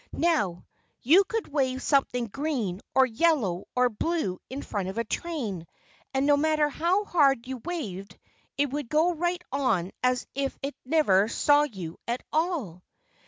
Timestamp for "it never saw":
10.63-11.61